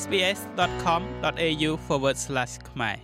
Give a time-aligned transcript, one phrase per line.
[0.00, 1.70] sbs.com.au/
[2.70, 2.98] ខ្មែរ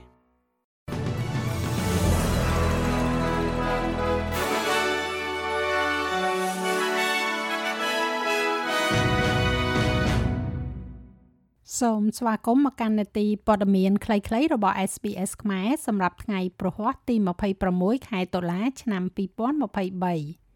[11.80, 17.16] សូមស្វាគមន៍មកកាន់នេតិព័ត៌មានខ្លីៗរបស់ SBS ខ្មែរសម្រាប់ថ្ងៃប្រហ័សទី
[17.62, 20.47] 26ខែតុលា ឆ្នាំ2023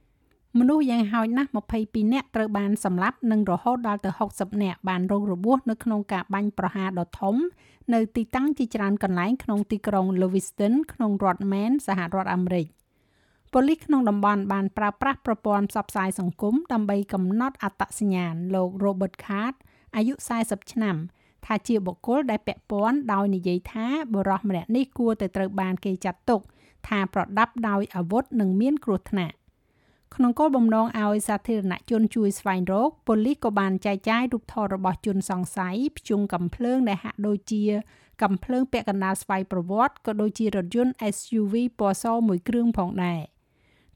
[0.59, 1.51] មនុស្សយ៉ាងហោចណាស់
[1.81, 7.37] 22នាក់ត្រូវបានសម្លាប់និងរហូតដល់ទៅ60នាក់បានរងរបួសនៅក្នុងការបាញ់ប្រហារដ៏ធំ
[7.95, 12.67] នៅទីតាំងជាច្រើនកន្លែងក្នុងទីក្រុង Lewiston ក្នុងរដ្ឋ Maine សហរដ្ឋអាមេរិក
[13.53, 19.55] ប៉ូលីសក្នុងតំបន់បានប្រើប្រាស់ប្រព័ន្ធផ្សព្វផ្សាយសង្គមដើម្បីកំណត់អត្តសញ្ញាណលោក Robert Card
[19.97, 20.97] អាយុ40ឆ្នាំ
[21.47, 26.41] ថាជាបុគ្គលដែលពាក់ព័ន្ធដោយនិយាយថាបរិសម្នាក់នេះគួរតែត្រូវបានគេចាត់ទុក
[26.89, 29.35] ថាប្រដាប់ដោយអាវុធនិងមានគ្រោះថ្នាក់
[30.15, 37.63] ក្នុងគោលបំណងឲ្យសាធារណជនជួយស្វែងរកប៉ូលីសក៏បានចែកចាយរូបថតរបស់ជនសង្ស័យភ្ជុងកំភ្លើងដែលហាក់ដូចជា
[38.23, 43.21] កំភ្លើងពាក់កណ្ដាលស្វ័យប្រវត្តិក៏ដូចជារថយន្ត SUV ពណ៌សមួយគ្រឿងផងដែរ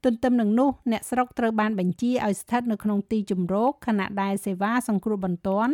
[0.04, 5.72] ទន្ទឹមនឹងនោះអ្នកស្រុកត្រូវបានបញ្ជាឲ្យស្ថិតនៅក្នុងទីជំរកខណៈដែលសេវាសង្គ្រោះបន្ទាន់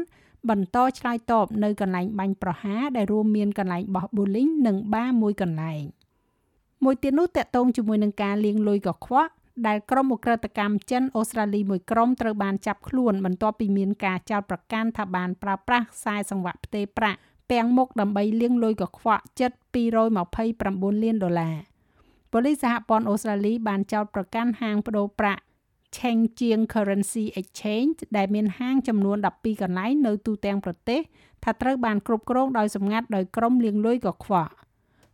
[0.51, 5.83] បន្តឆ្លើយតបនៅកន្លែងបាញ់ប្រហារដែលរួមមានកន្លែងបោះប៊ូលីងនិងបារមួយកន្លែង
[6.85, 9.33] មួយទៀតនោះតកតងជាមួយនឹងការលាងលុយកខ្វក់
[9.67, 17.19] ដែលក្រុមអ ுக ្រិតកម្មចិនអូស្ត្រាលីមួយក្រុមត្រូវបានចាប់ខ្លួនបន្ទាប់ពីមានការចោទប្រកាន់ថាបានប្រើប្រាស់ខ្សែសង្វាក់ផ្ទេរប្រាក់
[17.51, 19.51] ពាំងមុខដើម្បីលាងលុយកខ្វក់ជិត
[20.23, 21.57] 229លានដុល្លារ
[22.33, 25.43] ប៉ូលីសសហព័ន្ធអូស្ត្រាលីបានចោទប្រកាន់ហាងបដូរប្រាក់
[25.97, 31.01] Cheng Chiang Currency Exchange ដែលមានហាងចំនួន12កន្លែងនៅទូទាំងប្រទេស
[31.45, 34.53] ថាត្រូវបានគ្រប់គ្រងដោយសម្ងាត់ដោយក្រុមលាងលុយកខ្វក់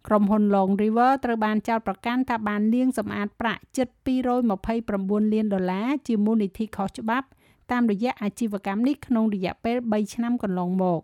[0.06, 3.88] ក្រុមហ៊ុន Long River ត្រូវបានចោទប្រកាន់ថាបានលាងសម្អាតប្រាក់ជិត
[4.56, 7.26] 229លានដុល្លារជាមូលនិធិខុសច្បាប់
[7.70, 11.02] តាមរយៈអាជីវកម្មនេះក្នុងរយៈពេល3ឆ្នាំកន្លងមក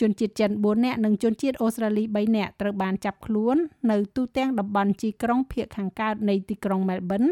[0.00, 3.56] ជនជាតិចិន4នាក់និងជនជាតិអូស្ត្រាលី3នាក់ត្រូវបានចាប់ខ្លួន
[3.90, 7.30] នៅទូទាំងតំបន់ជីក្រុងភៀកខាងកើតនៃទីក្រុង Melbourne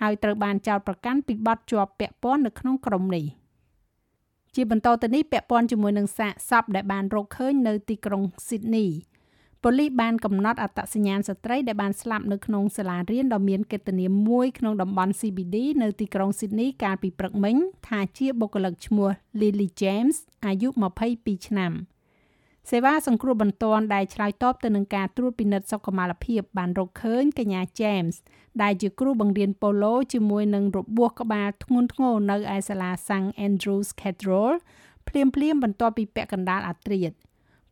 [0.00, 3.24] ហើយត្រូវបានចោទប្រកាន់ពីបទជាប់ពាក់ព័ន្ធនៅក្នុងក្រុមនេះ
[4.54, 8.88] ជាបន្តទៅនេះពាក់ព័ន្ធជាមួយនឹងសាកសពដែលបានរកឃើញនៅទីក្រុង Sydney
[9.64, 17.56] ប៉ូលីសបានកំណត់អត្តសញ្ញាណស្ត្រីដែលបានស្លាប់នៅក្នុងសាលារៀនដ៏មានកិត្តិនាមមួយក្នុងតំបន់ CBD នៅទីក្រុង Sydney កាលពីព្រឹកមិញ
[17.88, 19.08] ថាជាបុគ្គលិកឈ្មោះ
[19.40, 20.68] Lily James អាយុ
[21.08, 21.72] 22ឆ្នាំ។
[22.70, 28.16] សេវាសង្គ្រោះបន្ទាន់ដែលឆ្លើយតបទៅនឹងការត្រួតពិនិត្យសុខុមាលភាពបានរកឃើញកញ្ញា James
[28.62, 34.52] ដែលជាគ្រូបង្រៀនប៉ូឡូជាមួយនឹងរបួសក្បាលធ្ងន់ធ្ងរនៅឯសាលា St Andrews Cathedral
[35.08, 37.12] ភ្លាមភ្លាមបន្ទាប់ពីពាក់កណ្ដាលអាត្រៀត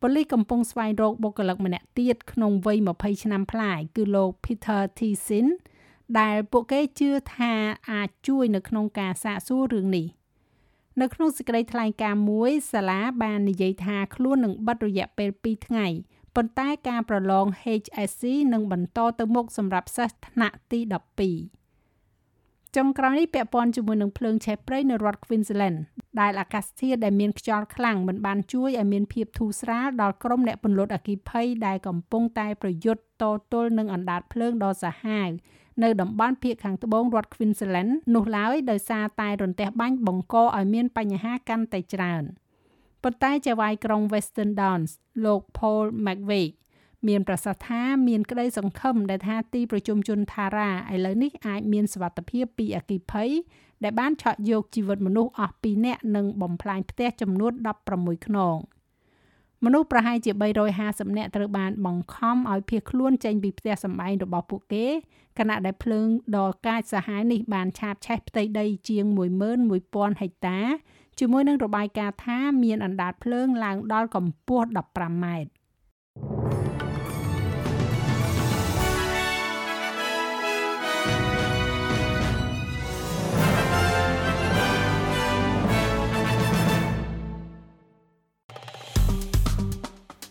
[0.01, 5.47] ប៉ូលីសកំពុងស្វែងរកបុគ្គលិកម្នាក់ទៀតក្នុងវ័យ20ឆ្នាំប្លាយគឺលោក Peter Thisin
[6.19, 7.53] ដែលពួកគេជឿថា
[7.91, 10.07] អាចជួយនៅក្នុងការសាកសួររឿងនេះ
[11.01, 15.87] នៅក្នុងសេចក្តីថ្លែងការណ៍មួយសាលាបាននិយាយថាខ្លួននឹងបិទរយៈពេល2ថ្ងៃ
[16.37, 17.47] ប៉ុន្តែការប្រឡង
[17.81, 20.81] HSC នឹងបន្តទៅមុខសម្រាប់សិស្សថ្នាក់ទី
[21.79, 25.79] 12ចុងក្រោយនេះពាក់ព័ន្ធជាមួយនឹងភ្លើងឆេះព្រៃនៅរដ្ឋ Queensland
[26.21, 35.29] ដែលអាកាសធាតុដែលមានខ្យល់ខ្លាំងមិនបានជួយឲ្យមានភាពធូរស្រាលដល់ក្រុមអ្នកពន្លត់អគ្គិភ័យដែលកំពុងតែប្រយុទ្ធតទល់នឹងអណ្ដាតភ្លើងដ៏សាហាវ
[35.83, 42.23] នៅតំបន់ភាគខាងត្បូងរដ្ឋ Queensland នោះឡើយដោយសារតែរន្ទះបាញ់បង្កឲ្យមានបញ្ហាកាន់តែច្រើន
[43.03, 44.91] ប៉ុន្តែចៅហ្វាយក្រុង Western Downs
[45.25, 46.51] លោក Paul McVeigh
[47.09, 53.31] មានប្រសាសន៍ថាមានក្តីសង្ឃឹមដែលថាទីប្រជុំជន Thara ឥឡូវនេះអាចមានសវត្ថភាពពីអគិភ័យ
[53.85, 57.53] ដែលបានឆក់យកជីវិតមនុស្សអស់2នាក់និងបំផ្លាញផ្ទះចំនួន
[57.91, 58.59] 16ខ្នង។
[59.65, 60.33] មនុស្សប្រហែលជា
[60.75, 64.87] 350នាក់ត្រូវបានបង្ខំឲ្យភៀសខ្លួនចេញពីផ្ទះសម្បែងរបស់ពួកគេ
[65.39, 66.07] ខណៈដែលភ្លើង
[66.37, 69.05] ដ៏កាចសាហាវនេះបានឆាបឆេះផ្ទៃដីជាង
[69.63, 70.61] 11000ហិកតា
[71.19, 75.51] ជាមួយនឹងរបាយការណ៍ថាមានអណ្ដាតភ្លើងឡើងដល់កម្ពស់15ម៉ែត្រ